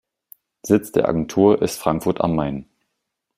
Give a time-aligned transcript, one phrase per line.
[0.63, 2.65] Sitz der Agentur ist Frankfurt am Main.